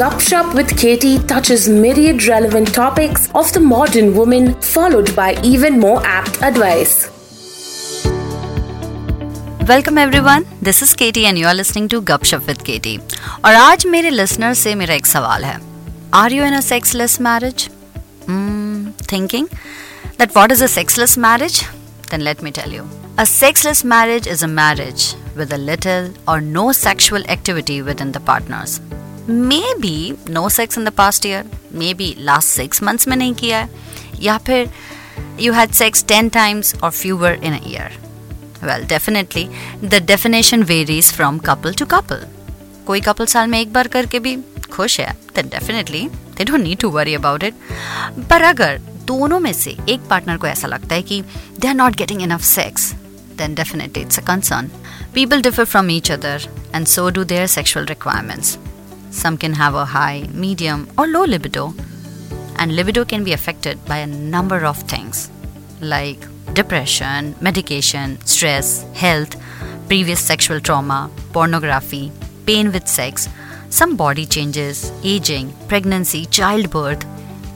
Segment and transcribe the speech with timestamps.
[0.00, 6.00] Gupshup with Katie touches myriad relevant topics of the modern woman, followed by even more
[6.04, 6.94] apt advice.
[9.68, 12.96] Welcome everyone this is KT and you are listening to Gupshup with KT
[13.44, 15.58] और आज मेरे listener से मेरा एक सवाल है
[16.14, 17.68] are you in a sexless marriage
[19.12, 19.46] thinking
[20.18, 21.62] that what is a sexless marriage
[22.10, 22.88] then let me tell you
[23.18, 28.20] a sexless marriage is a marriage with a little or no sexual activity within the
[28.28, 28.80] partners.
[29.30, 33.68] Maybe no sex in the past year, maybe last six months में नहीं किया है,
[34.20, 34.70] या फिर
[35.40, 37.90] you had sex 10 times or fewer in a year.
[38.62, 39.48] Well, definitely,
[39.90, 42.24] the definition varies from couple to couple.
[42.86, 44.36] कोई couple साल में एक बार करके भी
[44.72, 47.54] खुश है then definitely they don't need to worry about it.
[48.30, 51.22] पर अगर दोनों में से एक पार्टनर को ऐसा लगता है कि
[51.58, 52.94] they are not getting enough sex,
[53.36, 54.70] then definitely it's a concern.
[55.14, 56.38] People differ from each other,
[56.74, 58.58] and so do their sexual requirements.
[59.11, 61.73] Some can have a high, medium, or low libido,
[62.57, 65.29] and libido can be affected by a number of things
[65.81, 69.35] like depression, medication, stress, health,
[69.87, 72.11] previous sexual trauma, pornography,
[72.45, 73.27] pain with sex,
[73.69, 77.05] some body changes, aging, pregnancy, childbirth,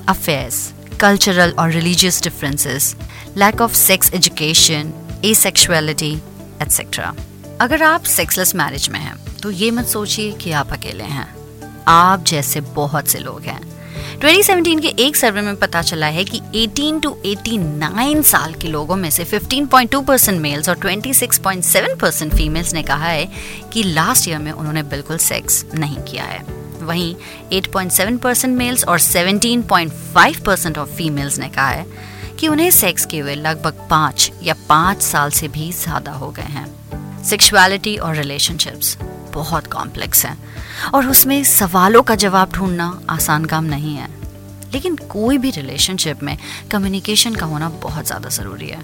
[0.07, 2.95] affairs, cultural or religious differences,
[3.35, 6.19] lack of sex education, asexuality,
[6.61, 7.13] etc.
[7.61, 11.34] अगर आप sexless marriage में हैं तो ये मत सोचिए कि आप अकेले हैं
[11.87, 13.59] आप जैसे बहुत से लोग हैं।
[14.19, 18.95] 2017 के एक सर्वे में पता चला है कि 18 टू 89 साल के लोगों
[18.95, 23.27] में से 15.2 परसेंट मेल्स और 26.7 परसेंट फीमेल्स ने कहा है
[23.73, 26.43] कि लास्ट ईयर में उन्होंने बिल्कुल सेक्स नहीं किया है।
[26.81, 27.15] वहीं
[27.53, 31.85] 8.7 परसेंट मेल्स और 17.5 परसेंट ऑफ़ फीमेल्स ने कहा है
[32.39, 36.49] कि उन्हें सेक्स के हुए लगभग पाँच या पाँच साल से भी ज़्यादा हो गए
[36.49, 38.97] हैं। सेक्सुअलिटी और रिलेशनशिप्स
[39.35, 40.37] बहुत कॉम्प्लेक्स हैं।
[40.91, 44.09] और उसमें सवालों का जवाब ढूंढना आसान काम नहीं है।
[44.73, 46.37] लेकिन कोई भी रिलेशनशिप में
[46.71, 48.83] कम्युनिकेशन का होना बहुत ज़्यादा ज़रूरी है।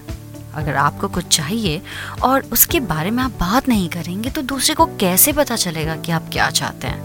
[0.54, 1.80] अगर आपको कुछ चाहिए
[2.22, 6.12] और उसके बारे में आप बात नहीं करेंगे तो दूसरे को कैसे पता चलेगा कि
[6.12, 7.00] आप क्या चाहते हैं?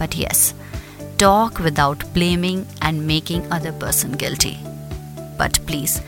[0.00, 0.52] But yes
[1.20, 4.56] talk without blaming and making other person guilty
[5.39, 6.01] but please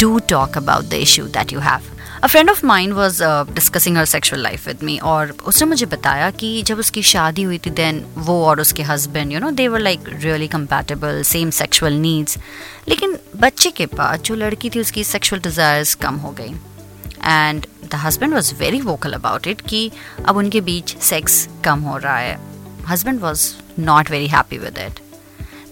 [0.00, 3.18] do talk about the issue that you have a friend of mind was
[3.50, 7.58] discussing her sexual life with me और उसने मुझे बताया कि जब उसकी शादी हुई
[7.66, 11.92] थी देन वो और उसके husband you know they were like really compatible same sexual
[12.00, 12.38] needs
[12.88, 16.54] लेकिन बच्चे के पास जो लड़की थी उसकी सेक्शुअल डिज़ायर्स कम हो गई
[17.24, 19.90] and the husband was very vocal about it कि
[20.26, 22.38] अब उनके बीच सेक्स कम हो रहा है
[22.88, 23.50] husband was
[23.80, 25.01] not very happy with it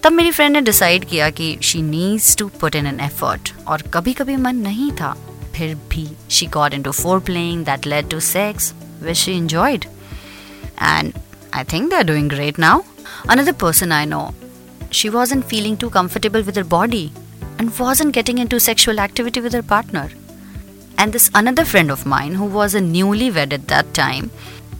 [0.02, 3.82] तब मेरी फ्रेंड ने डिसाइड किया कि she needs to put in an effort और
[3.94, 5.16] कभी कभी मन नहीं था
[5.56, 9.86] फिर भी she got into foreplay that led to sex, which she enjoyed.
[10.88, 11.18] And
[11.52, 12.74] I think they're doing great now.
[13.34, 14.34] Another person I know,
[14.90, 17.12] she wasn't feeling too comfortable with her body
[17.58, 20.10] and wasn't getting into sexual activity with her partner.
[20.98, 24.30] And this another friend of mine who was a newlywed at that time,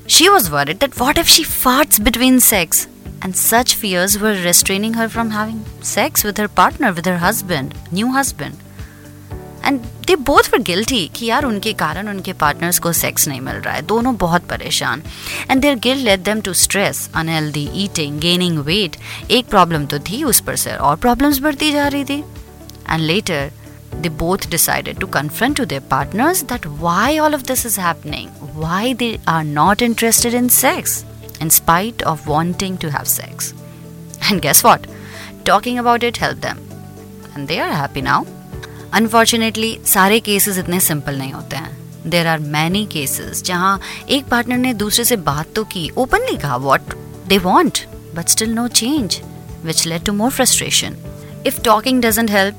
[0.07, 2.87] she was worried that what if she farts between sex?
[3.23, 7.75] And such fears were restraining her from having sex with her partner, with her husband,
[7.93, 8.63] new husband.
[9.67, 13.57] And they both were guilty कि यार उनके कारण उनके partners को sex नहीं मिल
[13.57, 15.03] रहा है दोनों बहुत परेशान
[15.51, 18.97] and their guilt led them to stress unhealthy eating gaining weight
[19.39, 22.23] एक प्रॉब्लम तो थी उस पर से और प्रॉब्लम्स बढ़ती जा रही थी
[22.91, 23.51] and later
[24.05, 28.27] they both decided to confront to their partners that why all of this is happening
[28.63, 30.97] why they are not interested in sex
[31.42, 33.54] In spite of wanting to have sex.
[34.22, 34.88] And guess what?
[35.46, 36.60] Talking about it helped them.
[37.36, 38.26] And they are happy now.
[38.94, 41.78] Unfortunately सारे cases इतने simple नहीं होते हैं.
[42.08, 43.80] There are many cases जहाँ
[44.10, 46.94] एक partner ने दूसरे से बात तो की ओपनली कहा what
[47.28, 47.80] they want
[48.16, 49.22] but still no change
[49.64, 50.98] which led to more frustration
[51.48, 52.56] if talking doesn't help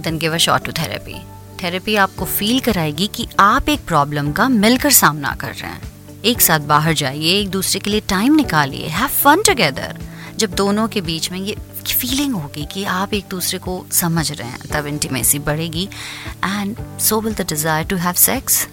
[0.00, 1.20] then give a shot to therapy
[1.62, 5.95] therapy आपको फील कराएगी कि आप एक प्रॉब्लम का मिलकर सामना कर रहे हैं.
[6.26, 9.98] एक साथ बाहर जाइए, एक दूसरे के लिए टाइम निकालिए हैव फन टुगेदर
[10.38, 11.56] जब दोनों के बीच में ये
[11.88, 15.84] फीलिंग होगी कि आप एक दूसरे को समझ रहे हैं, तब इंटीमेसी बढ़ेगी।
[16.44, 18.66] And so will the desire to have sex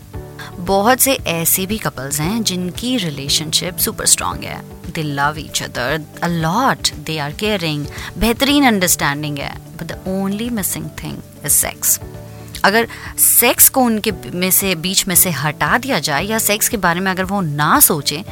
[0.60, 4.60] बहुत से ऐसे भी कपल्स हैं जिनकी रिलेशनशिप सुपर स्ट्रांग है।
[4.92, 7.86] They love each other a lot they are caring
[8.18, 12.00] बेहतरीन अंडरस्टैंडिंग है। But the only missing thing is sex
[12.66, 12.88] अगर
[13.20, 17.00] सेक्स को उनके में से बीच में से हटा दिया जाए या सेक्स के बारे
[17.00, 18.24] में अगर वो ना सोचे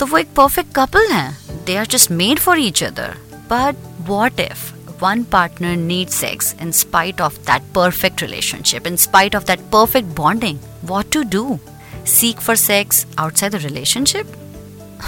[0.00, 3.16] तो वो एक परफेक्ट कपल हैं। They are just made for each other
[3.50, 3.76] but
[4.08, 9.44] what if one partner need sex in spite of that perfect relationship in spite of
[9.44, 11.58] that perfect bonding what to do
[12.06, 14.34] seek for sex outside the relationship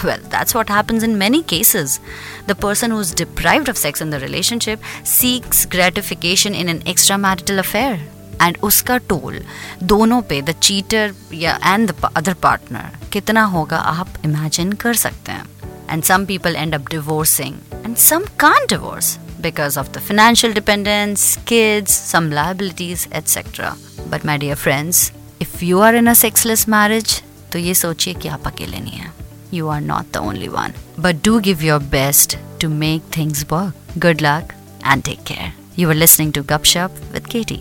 [0.04, 1.98] Well, that's what happens in many cases.
[2.46, 7.58] The person who is deprived of sex in the relationship seeks gratification in an extramarital
[7.58, 7.98] affair.
[8.42, 9.40] And उसका toll
[9.84, 15.32] दोनों पे the cheater या and the other partner कितना होगा आप imagine कर सकते
[15.32, 15.46] हैं
[15.90, 21.36] and some people end up divorcing and some can't divorce because of the financial dependence
[21.48, 23.74] kids some liabilities etcetera
[24.08, 25.10] but my dear friends
[25.42, 29.12] if you are in a sexless marriage तो ये सोचिए कि आप अकेले नहीं हैं।
[29.54, 33.98] You are not the only one but do give your best to make things work
[33.98, 34.52] good luck
[34.84, 37.60] and take care you are listening to Gupshup with Katie